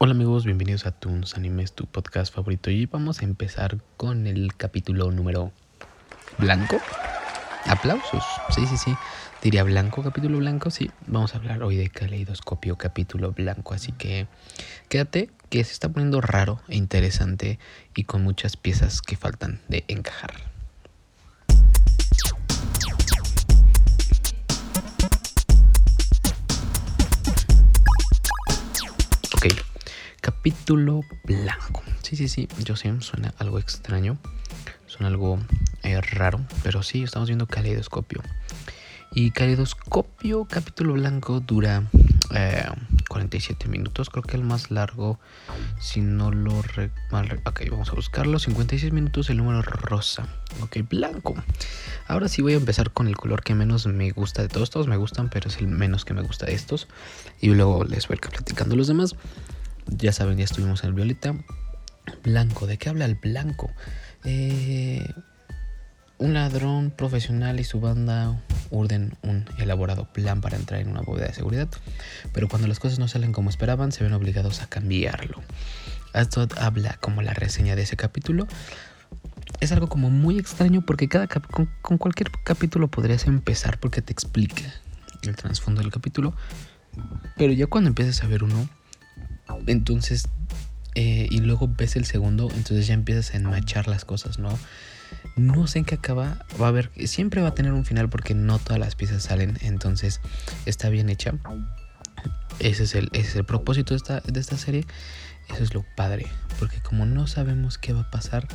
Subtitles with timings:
[0.00, 2.70] Hola amigos, bienvenidos a Toons Animes, tu podcast favorito.
[2.70, 5.50] Y vamos a empezar con el capítulo número
[6.38, 6.78] blanco.
[7.66, 8.22] Aplausos.
[8.50, 8.94] Sí, sí, sí.
[9.42, 10.70] Diría blanco, capítulo blanco.
[10.70, 13.74] Sí, vamos a hablar hoy de Caleidoscopio, capítulo blanco.
[13.74, 14.28] Así que
[14.88, 17.58] quédate, que se está poniendo raro e interesante
[17.96, 20.57] y con muchas piezas que faltan de encajar.
[30.28, 31.82] Capítulo blanco.
[32.02, 34.18] Sí, sí, sí, yo sé, suena algo extraño,
[34.86, 35.38] suena algo
[35.82, 38.20] eh, raro, pero sí, estamos viendo Caleidoscopio.
[39.10, 41.84] Y Caleidoscopio, capítulo blanco, dura
[42.34, 42.66] eh,
[43.08, 44.10] 47 minutos.
[44.10, 45.18] Creo que el más largo,
[45.80, 46.90] si no lo re
[47.46, 48.38] Ok, vamos a buscarlo.
[48.38, 50.28] 56 minutos, el número rosa.
[50.60, 51.36] Ok, blanco.
[52.06, 54.68] Ahora sí voy a empezar con el color que menos me gusta de todos.
[54.68, 56.86] Todos me gustan, pero es el menos que me gusta de estos.
[57.40, 59.16] Y luego les voy a ir platicando los demás.
[59.88, 61.34] Ya saben, ya estuvimos en el violeta.
[62.22, 63.70] Blanco, ¿de qué habla el blanco?
[64.24, 65.06] Eh,
[66.18, 71.28] un ladrón profesional y su banda urden un elaborado plan para entrar en una bóveda
[71.28, 71.68] de seguridad,
[72.32, 75.40] pero cuando las cosas no salen como esperaban, se ven obligados a cambiarlo.
[76.14, 78.46] Esto habla como la reseña de ese capítulo.
[79.60, 84.12] Es algo como muy extraño porque cada con, con, cualquier capítulo podrías empezar porque te
[84.12, 84.62] explica
[85.22, 86.34] el trasfondo del capítulo,
[87.36, 88.68] pero ya cuando empiezas a ver uno,
[89.66, 90.28] entonces
[90.94, 94.58] eh, y luego ves el segundo, entonces ya empiezas a enmachar las cosas, ¿no?
[95.36, 96.44] no sé en qué acaba.
[96.60, 99.58] Va a haber, siempre va a tener un final porque no todas las piezas salen.
[99.62, 100.20] Entonces
[100.66, 101.34] está bien hecha.
[102.58, 104.84] Ese es el, es el propósito de esta, de esta serie.
[105.50, 106.26] Eso es lo padre.
[106.58, 108.48] Porque como no sabemos qué va a pasar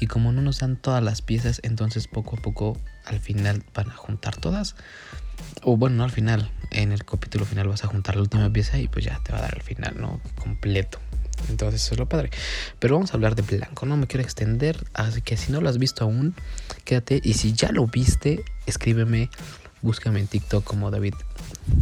[0.00, 3.90] y como no nos dan todas las piezas, entonces poco a poco al final van
[3.90, 4.74] a juntar todas.
[5.62, 6.50] O bueno, no al final.
[6.70, 9.38] En el capítulo final vas a juntar la última pieza y pues ya te va
[9.38, 10.20] a dar el final, ¿no?
[10.38, 10.98] Completo.
[11.48, 12.30] Entonces eso es lo padre.
[12.78, 14.84] Pero vamos a hablar de blanco, no me quiero extender.
[14.94, 16.34] Así que si no lo has visto aún,
[16.84, 17.20] quédate.
[17.22, 19.30] Y si ya lo viste, escríbeme,
[19.82, 21.14] búscame en TikTok como David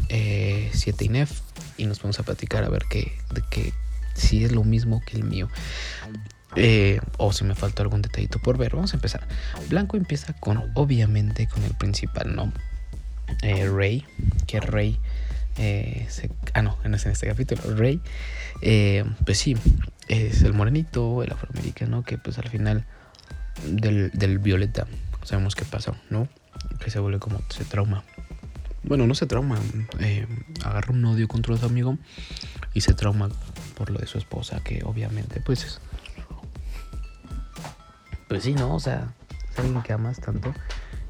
[0.09, 3.73] 7inef eh, y nos vamos a platicar a ver que, de que
[4.15, 5.49] si es lo mismo que el mío.
[6.57, 8.75] Eh, o si me faltó algún detallito por ver.
[8.75, 9.27] Vamos a empezar.
[9.69, 12.53] Blanco empieza con, obviamente, con el principal, ¿no?
[13.43, 14.05] Eh, Rey,
[14.47, 14.99] que Rey
[15.57, 16.09] eh,
[16.53, 18.01] ah, no, en este, capítulo, Rey,
[19.25, 19.57] pues sí,
[20.09, 22.85] es el morenito, el afroamericano, que pues al final
[23.67, 24.87] del, del Violeta
[25.23, 26.29] sabemos qué pasó, ¿no?
[26.81, 28.05] Que se vuelve como, se trauma.
[28.83, 29.59] Bueno, no se trauma,
[30.65, 31.97] agarra un odio contra su amigo
[32.75, 33.31] y se trauma
[33.79, 35.81] por lo de su esposa, que obviamente, pues
[38.29, 38.75] Pues sí, ¿no?
[38.75, 39.15] O sea,
[39.53, 40.53] es alguien que amas tanto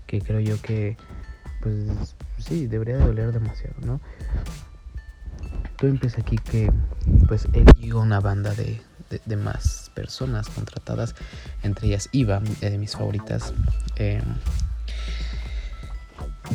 [0.06, 0.96] que creo yo que,
[1.62, 4.00] pues sí, debería de doler demasiado, ¿no?
[5.76, 6.70] Todo empieza aquí que
[7.26, 8.80] pues él y una banda de,
[9.24, 11.14] de, más personas contratadas,
[11.62, 13.52] entre ellas Iva, de mis favoritas,
[13.96, 14.22] eh,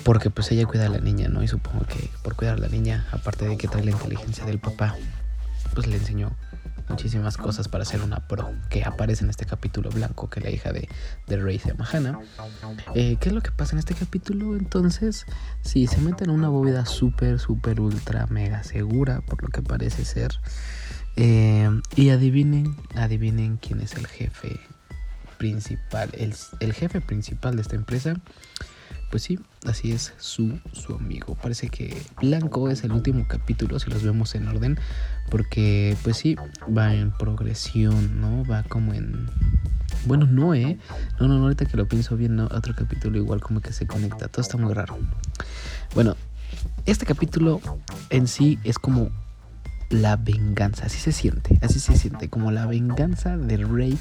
[0.04, 1.44] porque pues ella cuida a la niña, ¿no?
[1.44, 4.60] Y supongo que por cuidar a la niña, aparte de que trae la inteligencia del
[4.60, 4.96] papá,
[5.74, 6.36] pues le enseñó
[6.90, 10.72] muchísimas cosas para ser una pro, que aparece en este capítulo blanco, que la hija
[10.72, 10.90] de,
[11.28, 12.20] de Rey se llama Hannah.
[12.96, 14.56] Eh, ¿Qué es lo que pasa en este capítulo?
[14.56, 15.26] Entonces,
[15.62, 20.04] sí, se mete en una bóveda súper, súper, ultra, mega segura, por lo que parece
[20.04, 20.32] ser.
[21.16, 24.60] Eh, y adivinen, adivinen quién es el jefe
[25.38, 28.16] principal, el, el jefe principal de esta empresa
[29.10, 31.36] pues sí, así es su, su amigo.
[31.36, 34.80] Parece que Blanco es el último capítulo, si los vemos en orden,
[35.30, 36.36] porque pues sí,
[36.76, 38.46] va en progresión, ¿no?
[38.46, 39.30] Va como en...
[40.06, 40.78] Bueno, no, ¿eh?
[41.20, 44.28] No, no, ahorita que lo pienso bien, no, otro capítulo igual como que se conecta,
[44.28, 44.98] todo está muy raro.
[45.96, 46.16] Bueno,
[46.86, 47.62] este capítulo
[48.10, 49.10] en sí es como
[49.90, 53.98] la venganza, así se siente, así se siente, como la venganza del rey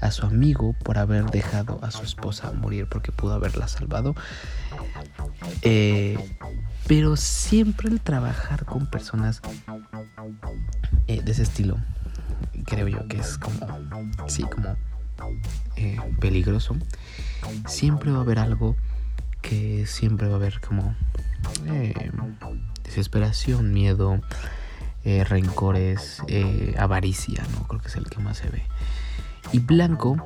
[0.00, 4.14] a su amigo por haber dejado a su esposa morir porque pudo haberla salvado.
[5.62, 6.18] Eh,
[6.86, 9.40] pero siempre el trabajar con personas
[11.06, 11.76] eh, de ese estilo,
[12.66, 13.66] creo yo que es como,
[14.28, 14.76] sí, como
[15.76, 16.76] eh, peligroso.
[17.66, 18.76] Siempre va a haber algo
[19.40, 20.94] que siempre va a haber como
[22.84, 24.20] desesperación, miedo,
[25.04, 26.22] rencores,
[26.78, 27.66] avaricia, ¿no?
[27.66, 28.62] Creo que es el que más se ve.
[29.50, 30.16] Y Blanco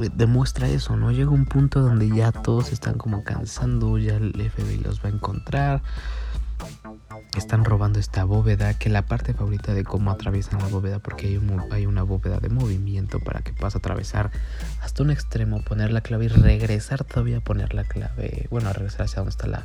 [0.00, 1.12] eh, demuestra eso, ¿no?
[1.12, 5.12] Llega un punto donde ya todos están como cansando, ya el FBI los va a
[5.12, 5.82] encontrar.
[7.36, 11.40] Están robando esta bóveda, que la parte favorita de cómo atraviesan la bóveda, porque hay,
[11.70, 14.30] hay una bóveda de movimiento para que puedas atravesar
[14.82, 18.72] hasta un extremo, poner la clave y regresar todavía a poner la clave, bueno, a
[18.72, 19.64] regresar hacia donde está la,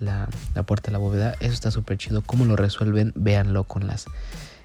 [0.00, 0.28] la,
[0.66, 1.34] puerta de la bóveda.
[1.40, 2.22] Eso está súper chido.
[2.22, 3.12] ¿Cómo lo resuelven?
[3.14, 4.06] Véanlo con las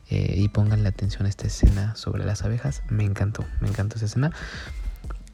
[0.10, 2.84] eh, y pongan la atención a esta escena sobre las abejas.
[2.90, 4.32] Me encantó, me encantó esa escena.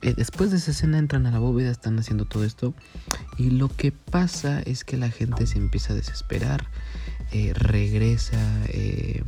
[0.03, 2.73] Eh, después de esa escena entran a la bóveda, están haciendo todo esto
[3.37, 6.65] y lo que pasa es que la gente se empieza a desesperar,
[7.31, 8.39] eh, regresa,
[8.69, 9.23] eh,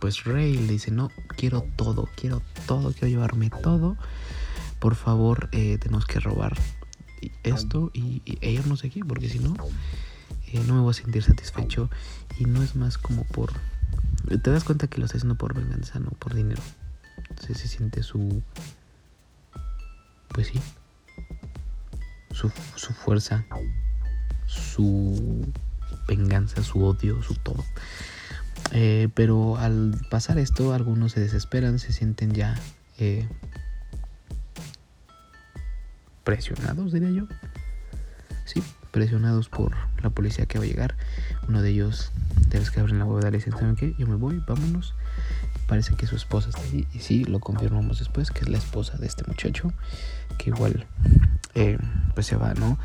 [0.00, 3.98] pues Rey le dice, no, quiero todo, quiero todo, quiero llevarme todo,
[4.78, 6.56] por favor tenemos que robar
[7.42, 9.54] esto y, y no sé aquí, porque si no,
[10.60, 11.90] no me voy a sentir satisfecho
[12.38, 13.52] y no es más como por...
[14.42, 16.62] Te das cuenta que lo está haciendo por venganza, no por dinero.
[17.30, 18.42] Entonces se siente su
[20.34, 20.60] pues sí,
[22.32, 22.50] su,
[22.92, 23.46] fuerza,
[24.46, 25.46] su
[26.08, 27.64] venganza, su odio, su todo.
[28.72, 32.60] Eh, pero al pasar esto, algunos se desesperan, se sienten ya
[32.98, 33.28] eh,
[36.24, 37.28] presionados, diría yo.
[38.44, 38.60] Sí,
[38.94, 39.74] presionados por
[40.04, 40.94] la policía que va a llegar.
[41.48, 42.12] Uno de ellos,
[42.48, 43.92] de los que abren la bóveda, le dicen, ¿saben qué?
[43.98, 44.94] Yo me voy, vámonos.
[45.66, 46.86] Parece que su esposa está ahí.
[46.94, 49.72] Y sí, lo confirmamos después, que es la esposa de este muchacho
[50.38, 50.86] que igual
[51.56, 51.76] eh,
[52.14, 52.78] pues se va, ¿no?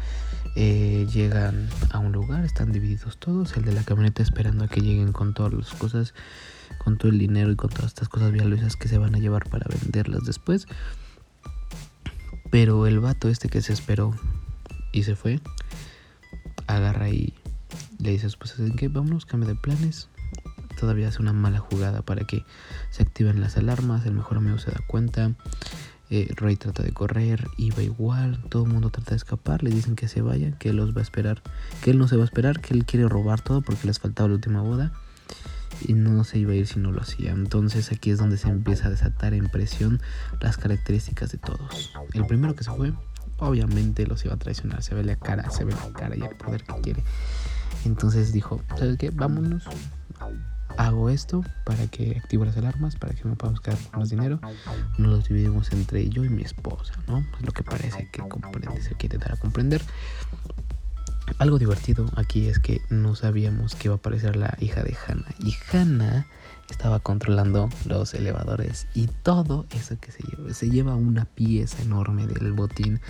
[0.55, 4.81] Eh, llegan a un lugar, están divididos todos, el de la camioneta esperando a que
[4.81, 6.15] lleguen con todas las cosas,
[6.83, 9.47] con todo el dinero y con todas estas cosas valiosas que se van a llevar
[9.47, 10.65] para venderlas después.
[12.49, 14.15] Pero el vato este que se esperó
[14.91, 15.39] y se fue,
[16.75, 17.33] agarra y
[17.99, 18.87] le dice a su esposa, ¿en qué?
[18.87, 20.09] Vámonos, cambia de planes.
[20.79, 22.45] Todavía hace una mala jugada para que
[22.89, 25.33] se activen las alarmas, el mejor amigo se da cuenta.
[26.09, 29.95] Eh, Rey trata de correr, iba igual, todo el mundo trata de escapar, le dicen
[29.95, 31.43] que se vaya, que él los va a esperar,
[31.83, 34.29] que él no se va a esperar, que él quiere robar todo porque les faltaba
[34.29, 34.91] la última boda
[35.85, 37.31] y no se iba a ir si no lo hacía.
[37.31, 40.01] Entonces aquí es donde se empieza a desatar en presión
[40.39, 41.93] las características de todos.
[42.13, 42.93] El primero que se fue,
[43.39, 46.35] obviamente los iba a traicionar, se ve la cara, se ve la cara y el
[46.35, 47.03] poder que quiere.
[47.85, 49.09] Entonces dijo, ¿sabes qué?
[49.11, 49.63] Vámonos
[50.77, 54.39] hago esto para que active las alarmas, para que me podamos quedar con más dinero.
[54.97, 57.19] Nos los dividimos entre yo y mi esposa, ¿no?
[57.19, 59.81] Es lo que parece que comprende, se quiere dar a comprender.
[61.37, 65.35] Algo divertido aquí es que no sabíamos que iba a aparecer la hija de Hannah.
[65.39, 66.25] Y Hannah
[66.69, 70.53] estaba controlando los elevadores y todo eso que se lleva.
[70.53, 73.01] Se lleva una pieza enorme del botín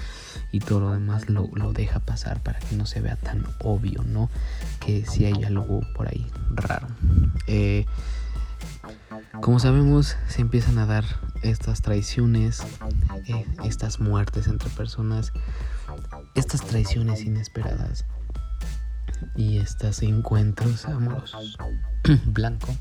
[0.52, 4.30] y todo lo demás lo, deja pasar para que no se vea tan obvio, ¿no?
[4.80, 6.88] Que si hay algo por ahí raro.
[7.48, 7.86] Eh,
[9.42, 11.06] como sabemos, se empiezan a dar
[11.42, 12.62] estas traiciones,
[13.28, 15.32] eh, estas muertes entre personas,
[16.36, 18.06] estas traiciones inesperadas
[19.36, 21.58] y estos encuentros amorosos.
[22.26, 22.76] Blanco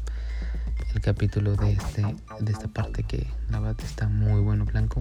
[0.98, 2.02] el capítulo de este
[2.40, 5.00] de esta parte que la verdad está muy bueno blanco.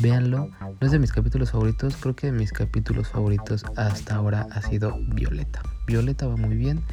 [0.00, 0.50] Véanlo.
[0.60, 1.96] No es de mis capítulos favoritos.
[1.96, 5.62] Creo que de mis capítulos favoritos hasta ahora ha sido Violeta.
[5.86, 6.84] Violeta va muy bien.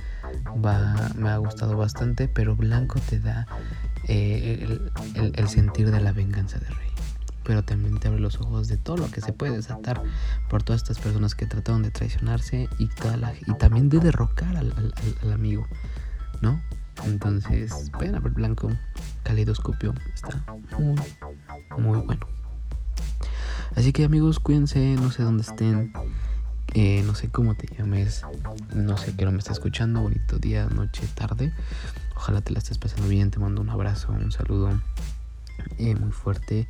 [0.65, 3.47] Va me ha gustado bastante pero blanco te da
[4.07, 4.79] eh,
[5.15, 6.89] el, sentir de la venganza de Rey.
[7.43, 10.01] Pero también te abre los ojos de todo lo que se puede desatar
[10.49, 15.67] por todas estas personas que trataron de traicionarse y, y también de derrocar al amigo,
[16.41, 16.61] ¿no?
[17.05, 18.69] Entonces, vayan a ver Blanco,
[19.23, 20.43] Caleidoscopio, está
[20.77, 20.95] muy,
[21.77, 22.27] muy bueno.
[23.75, 25.93] Así que amigos, cuídense, no sé dónde estén,
[26.73, 28.23] eh, no sé cómo te llames,
[28.73, 31.53] no sé qué no me está escuchando, bonito día, noche, tarde.
[32.15, 34.69] Ojalá te la estés pasando bien, te mando un abrazo, un saludo
[35.77, 36.67] eh, muy fuerte,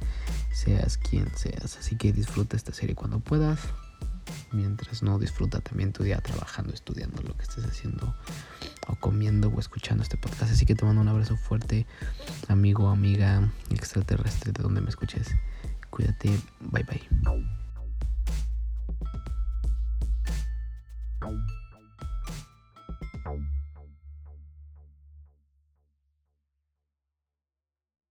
[0.51, 1.77] seas quien seas.
[1.77, 3.59] Así que disfruta esta serie cuando puedas.
[4.51, 8.15] Mientras no disfruta también tu día trabajando, estudiando lo que estés haciendo
[8.87, 10.51] o comiendo o escuchando este podcast.
[10.51, 11.85] Así que te mando un abrazo fuerte,
[12.47, 15.27] amigo, amiga extraterrestre de donde me escuches.
[15.89, 16.29] Cuídate,
[16.59, 17.55] bye bye.